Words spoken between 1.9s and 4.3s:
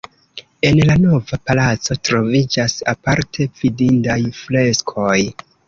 troviĝas aparte vidindaj